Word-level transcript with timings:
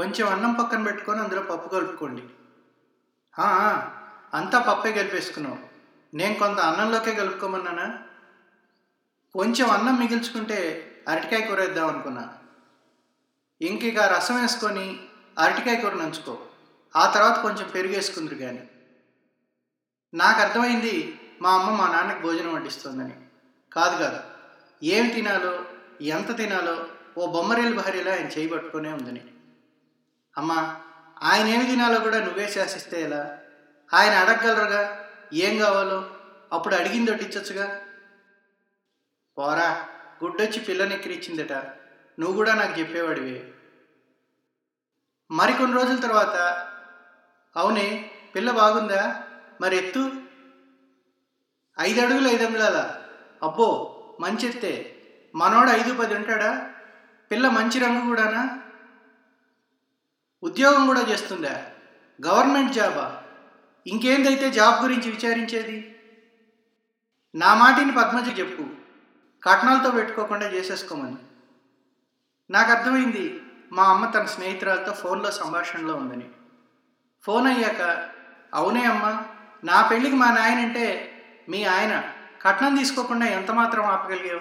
కొంచెం 0.00 0.26
అన్నం 0.28 0.52
పక్కన 0.52 0.82
పెట్టుకొని 0.82 1.20
అందులో 1.20 1.42
పప్పు 1.42 1.68
కలుపుకోండి. 1.68 2.22
అంతా 4.36 4.58
పప్పే 4.58 4.92
కలిపేసుకున్నావు. 4.92 5.58
నేను 6.16 6.34
కొంత 6.34 6.58
అన్నంలోకే 6.58 7.14
కలుపుకోమన్నానా? 7.14 7.86
కొంచెం 9.34 9.70
అన్నం 9.70 9.96
మిగిల్చుకుంటే 10.00 10.58
అరటికాయ 11.08 11.40
కూర 11.40 11.60
వేద్దాం 11.60 11.86
అనుకున్నా. 11.86 12.24
ఇంక 13.60 13.82
ఇక 13.84 13.98
రసం 13.98 14.40
వేసుకొని 14.40 14.86
అరటికాయ 15.38 15.76
కూర 15.76 15.94
నంచుకో. 15.94 16.34
ఆ 16.96 17.04
తర్వాత 17.14 17.42
కొంచెం 17.42 17.68
పెరుగు 17.74 17.94
వేసుకుందరు 17.94 18.34
కానీ 18.34 18.62
నాకు 20.14 20.40
అర్థమైంది 20.40 20.94
మా 21.42 21.50
అమ్మ 21.50 21.70
మా 21.70 21.86
నాన్నకి 21.92 22.22
భోజనం 22.22 22.54
వడ్డిస్తుందని. 22.54 23.16
కాదు 23.72 23.96
కాదు 24.02 24.20
ఏమి 24.82 25.10
తినాలో 25.10 25.52
ఎంత 26.14 26.36
తినాలో 26.36 26.86
ఓ 27.18 27.26
బొమ్మరేలు 27.32 27.76
భార్యలో 27.76 28.12
ఆయన 28.12 28.28
చేయబట్టుకునే 28.38 28.92
ఉందని. 28.92 29.22
అమ్మా 30.40 30.80
ఆయన 31.22 31.46
ఏమి 31.46 31.66
తినాలో 31.66 32.00
కూడా 32.00 32.20
నువ్వే 32.20 32.48
శాసిస్తే 32.48 33.02
ఎలా? 33.02 33.38
ఆయన 33.94 34.12
అడగగలరుగా? 34.12 35.04
ఏం 35.32 35.58
కావాలో? 35.58 36.10
అప్పుడు 36.52 36.74
అడిగింది 36.74 37.10
ఒట్టించచ్చుగా 37.10 37.80
పోరా 39.38 39.88
గుడ్డొచ్చి 40.24 40.60
పిల్లని 40.60 40.94
ఎక్కిరిచ్చిందట. 40.94 41.52
నువ్వు 42.18 42.32
కూడా 42.32 42.54
నాకు 42.54 42.80
చెప్పేవాడివే. 42.80 43.52
మరికొన్ని 45.30 45.76
రోజుల 45.76 45.96
తర్వాత 45.96 46.36
అవునే 47.56 48.10
పిల్ల 48.34 48.50
బాగుందా? 48.50 49.22
మరి 49.60 49.76
ఎత్తు? 49.76 50.10
ఐదు 51.80 52.00
అడుగులు 52.00 52.28
ఐదు 52.28 52.46
అంగుళాల 52.46 52.96
అబ్బో 53.42 53.68
మంచి 54.20 54.48
ఎత్తే 54.48 54.96
మనోడు 55.34 55.70
ఐదు 55.70 55.94
పది 55.94 56.14
ఉంటాడా? 56.14 56.70
పిల్ల 57.30 57.48
మంచి 57.48 57.78
రంగు 57.78 58.06
కూడానా? 58.06 58.62
ఉద్యోగం 60.42 60.86
కూడా 60.86 61.00
చేస్తుందా 61.00 61.66
గవర్నమెంట్ 62.26 62.72
జాబా? 62.72 63.22
ఇంకేందైతే 63.86 64.50
జాబ్ 64.50 64.82
గురించి 64.82 65.10
విచారించేది? 65.10 65.98
నా 67.34 67.54
మాటిని 67.54 67.92
పద్మజ 67.92 68.38
చెప్పు. 68.38 68.62
కట్నాలతో 69.42 69.90
పెట్టుకోకుండా 69.90 70.46
చేసేసుకోమని. 70.46 71.16
నాకు 72.50 72.72
అర్థమైంది 72.72 73.42
మా 73.72 73.82
అమ్మ 73.82 74.10
తన 74.10 74.24
స్నేహితురాలతో 74.24 74.92
ఫోన్లో 74.92 75.30
సంభాషణలో 75.30 75.94
ఉందని. 75.94 76.28
ఫోన్ 77.22 77.46
అయ్యాక 77.46 78.08
అవునే 78.54 78.84
అమ్మ 78.84 79.22
నా 79.64 79.88
పెళ్ళికి 79.90 80.16
మా 80.16 80.30
నాయన 80.30 80.58
అంటే 80.58 81.12
మీ 81.48 81.64
ఆయన 81.64 82.04
కట్నం 82.42 82.76
తీసుకోకుండా 82.76 83.26
ఎంత 83.26 83.50
మాత్రం 83.50 83.84
ఆపగలిగావు? 83.84 84.40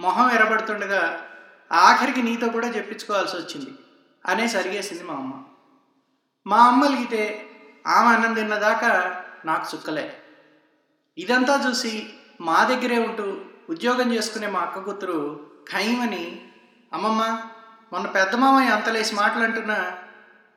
మొహం 0.00 0.30
ఎరబడుతుండగా 0.30 1.26
ఆఖరికి 1.72 2.22
నీతో 2.22 2.48
కూడా 2.48 2.68
చెప్పించుకోవాల్సి 2.68 3.36
వచ్చింది 3.36 3.78
అనే 4.26 4.48
సరిగేసింది 4.48 5.04
మా 5.04 5.14
అమ్మ. 5.14 5.42
మా 6.46 6.66
అమ్మ 6.66 6.86
లిగితే 6.86 7.50
ఆమె 7.86 8.08
అన్నం 8.08 8.34
తిన్నదాకా 8.34 9.24
నాకు 9.44 9.76
చుక్కలే. 9.76 10.18
ఇదంతా 11.18 11.68
చూసి 11.68 12.12
మా 12.40 12.64
దగ్గరే 12.64 12.98
ఉంటూ 12.98 13.40
ఉద్యోగం 13.70 14.12
చేసుకునే 14.12 14.46
మా 14.46 14.60
అక్క 14.60 14.78
కూతురు 14.78 15.50
ఖైమని 15.72 16.42
అమ్మమ్మ 16.92 17.48
మొన్న 17.92 18.06
పెద్ద 18.06 18.34
మామయ్య 18.34 18.70
అంతలేసి 18.70 19.14
మాటలు 19.14 19.42
అంటున్నా 19.42 19.98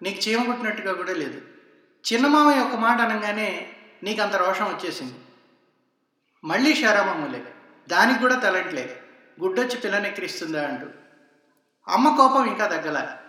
నీకు 0.01 0.29
చీమగుట్టినట్టుగా 0.29 0.93
కూడా 0.93 1.13
లేదు. 1.13 1.41
చిన్న 2.13 2.27
మామయ్య 2.27 2.61
ఒక 2.61 2.75
మాట 2.75 3.01
అనగానే 3.01 3.67
నీకు 4.03 4.21
అంత 4.21 4.35
రోషం 4.35 4.65
వచ్చేసింది. 4.65 5.13
మళ్ళీ 6.43 6.75
షారామమ్మలే 6.75 7.53
దానికి 7.89 8.19
కూడా 8.19 8.35
తలంట్లే 8.35 9.01
గుడ్డొచ్చి 9.41 9.77
పిల్లనెక్కిరిస్తుందా 9.77 10.67
అంటూ. 10.67 10.87
అమ్మ 11.87 12.15
కోపం 12.17 12.45
ఇంకా 12.45 12.67
తగ్గలే. 12.67 13.26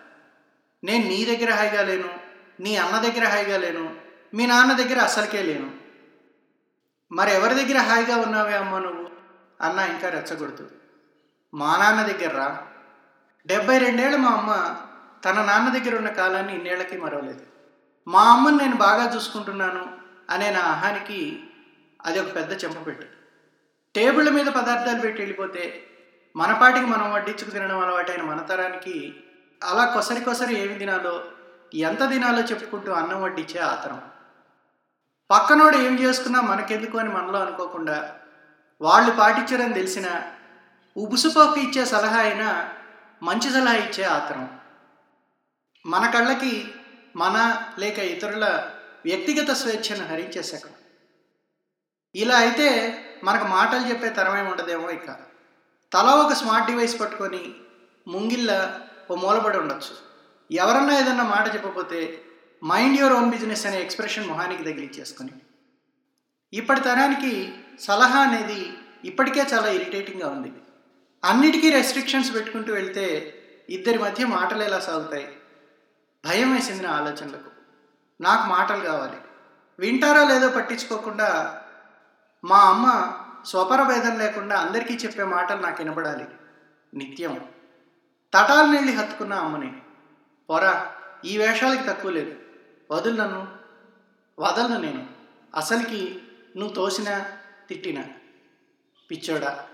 నేను 0.84 1.04
నీ 1.08 1.24
దగ్గర 1.24 1.50
హాయిగా 1.54 1.82
లేను 1.82 2.10
నీ 2.60 2.76
అన్న 2.76 2.98
దగ్గర 2.98 3.24
హాయిగా 3.28 3.56
లేను 3.56 3.84
మీ 4.34 4.46
నాన్న 4.46 4.72
దగ్గర 4.72 4.98
అస్సలకే 4.98 5.42
లేను. 5.42 5.68
మరి 7.12 7.30
ఎవరి 7.32 7.54
దగ్గర 7.54 7.78
హాయిగా 7.82 8.16
ఉన్నావే 8.16 8.54
అమ్మ 8.54 8.78
నువ్వు? 8.78 9.10
అన్న 9.60 9.78
ఇంకా 9.80 10.08
రెచ్చగొడుతూ 10.08 10.64
మా 11.54 11.76
నాన్న 11.76 12.02
దగ్గర్రా 12.02 12.48
డెబ్బై 13.46 13.78
రెండేళ్ళు 13.78 14.18
మా 14.18 14.28
అమ్మ 14.28 14.52
తన 15.24 15.42
నాన్న 15.42 15.68
దగ్గర 15.68 15.96
ఉన్న 15.96 16.08
కాలాన్ని 16.08 16.54
ఇన్నేళ్ళకి 16.54 16.96
మరవలేదు. 16.96 17.44
మా 18.06 18.32
అమ్మని 18.32 18.56
నేను 18.56 18.76
బాగా 18.76 19.14
చూసుకుంటున్నాను 19.14 19.84
అనే 20.30 20.50
నా 20.50 20.60
ఆహానికి 20.60 21.42
అది 22.06 22.20
ఒక 22.20 22.34
పెద్ద 22.36 22.64
చెంపపెట్టు 22.64 23.06
టేబుళ్ళ 23.94 24.28
మీద 24.28 24.46
పదార్థాలు 24.46 25.00
పెట్టి 25.00 25.20
వెళ్ళిపోతే 25.20 25.82
మనపాటికి 26.36 26.86
మనం 26.86 27.12
వడ్డించుకు 27.12 27.50
తినడం 27.50 27.80
అలవాటైన 27.80 28.22
మన 28.22 28.40
తరానికి 28.40 29.14
అలా 29.62 29.84
కొసరి 29.86 30.20
కొసరి 30.20 30.54
ఏమి 30.60 30.76
తినాలో 30.78 31.14
ఎంత 31.82 32.02
తినాలో 32.10 32.42
చెప్పుకుంటూ 32.42 32.90
అన్నం 32.92 33.22
వడ్డించే 33.22 33.58
ఆతరం 33.64 33.98
పక్కనోడు 35.30 35.76
ఏం 35.78 35.94
చేసుకున్నా 36.00 36.40
మనకెందుకు 36.42 36.98
అని 36.98 37.08
మనలో 37.08 37.38
అనుకోకుండా 37.38 37.96
వాళ్ళు 38.80 39.10
పాటించారని 39.12 39.74
తెలిసిన 39.74 40.08
ఉబుసుపోకు 40.96 41.58
ఇచ్చే 41.60 41.84
సలహా 41.84 42.20
అయినా 42.20 42.48
మంచి 43.22 43.48
సలహా 43.50 43.76
ఇచ్చే 43.76 44.04
ఆతరం 44.08 44.44
మన 45.84 46.06
కళ్ళకి 46.10 46.54
మన 47.14 47.36
లేక 47.78 47.98
ఇతరుల 48.12 48.46
వ్యక్తిగత 49.04 49.50
స్వేచ్ఛను 49.52 50.04
హరించేశాక 50.06 50.60
శకం 50.60 50.74
ఇలా 52.14 52.36
అయితే 52.36 52.68
మనకు 53.24 53.46
మాటలు 53.48 53.88
చెప్పే 53.90 54.10
తరమేమి 54.10 54.50
ఉండదేమో 54.50 54.90
ఇక. 54.90 55.06
తల 55.92 56.08
ఒక 56.22 56.32
స్మార్ట్ 56.32 56.66
డివైస్ 56.66 57.00
పట్టుకొని 57.00 57.42
ముంగిళ్ళ 58.06 58.50
ఓ 59.10 59.14
మూలపడి 59.14 59.58
ఉండొచ్చు. 59.58 60.08
ఎవరన్నా 60.52 60.98
ఏదన్నా 60.98 61.24
మాట 61.24 61.54
చెప్పకపోతే 61.54 62.22
మైండ్ 62.64 62.98
యువర్ 62.98 63.12
ఓన్ 63.12 63.30
బిజినెస్ 63.30 63.66
అనే 63.66 63.82
ఎక్స్ప్రెషన్ 63.82 64.28
మొహానికి 64.28 64.62
తగిలిచ్చేసుకొని. 64.62 65.30
ఇప్పటి 66.52 66.80
తరానికి 66.80 67.54
సలహా 67.80 68.20
అనేది 68.20 68.72
ఇప్పటికే 69.04 69.40
చాలా 69.40 69.68
ఇరిటేటింగ్గా 69.68 70.28
ఉంది. 70.28 70.52
అన్నిటికీ 71.24 71.70
రెస్ట్రిక్షన్స్ 71.70 72.34
పెట్టుకుంటూ 72.34 72.72
వెళ్తే 72.72 73.34
ఇద్దరి 73.70 73.98
మధ్య 73.98 74.26
మాటలు 74.26 74.62
ఎలా 74.62 74.80
సాగుతాయి? 74.80 75.36
భయం 76.26 76.54
వేసింది 76.54 76.82
నా 76.82 76.90
ఆలోచనలకు. 76.90 77.50
నాకు 78.20 78.48
మాటలు 78.48 78.80
కావాలి. 78.80 79.16
వింటారో 79.78 80.28
లేదో 80.28 80.48
పట్టించుకోకుండా 80.48 81.60
మా 82.44 82.58
అమ్మ 82.58 83.12
స్వపర 83.44 83.82
భేదం 83.82 84.18
లేకుండా 84.18 84.56
అందరికీ 84.56 84.94
చెప్పే 84.94 85.24
మాటలు 85.24 85.62
నాకు 85.62 85.82
వినపడాలి 85.82 86.24
నిత్యం. 86.94 87.48
తటాలు 88.34 88.72
నీళ్ళి 88.72 88.92
హత్తుకున్న 88.92 89.34
అమ్మని. 89.34 89.72
పొరా 90.50 90.94
ఈ 91.24 91.38
వేషాలకి 91.38 91.88
తక్కువ 91.88 92.10
లేదు. 92.10 92.36
వదులు 92.90 93.16
నన్ను 93.16 93.56
వదలను 94.38 94.80
నేను. 94.80 95.06
అసలుకి 95.54 96.22
నువ్వు 96.56 96.74
తోసినా 96.74 97.26
తిట్టినా. 97.68 98.04
పిచ్చోడా. 99.10 99.68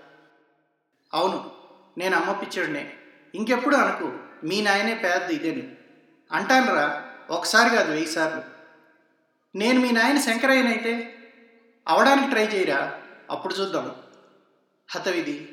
అవును 1.13 1.51
నేను 1.97 2.17
అమ్మ 2.17 2.31
పిచ్చోడినే. 2.31 2.93
ఇంకెప్పుడు 3.35 3.75
అనుకు 3.75 4.19
మీ 4.43 4.61
నాయనే 4.61 4.93
పేద 4.93 5.31
ఇదేని. 5.31 5.75
అంటానురా 6.31 7.11
ఒకసారి 7.29 7.75
కాదు 7.75 7.91
వెయ్యి 7.91 8.07
సార్లు. 8.07 8.41
నేను 9.57 9.79
మీ 9.79 9.91
నాయన 9.91 10.19
శంకరయ్యనైతే 10.19 11.15
అవడానికి 11.87 12.29
ట్రై 12.29 12.45
చేయరా? 12.45 13.01
అప్పుడు 13.29 13.53
చూద్దాం. 13.53 13.95
హతవిధి 14.89 15.49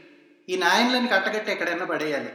ఈ 0.49 0.57
నాయనలని 0.57 1.09
కట్టగట్టి 1.09 1.53
ఎక్కడైనా 1.53 1.85
పడేయాలి. 1.85 2.33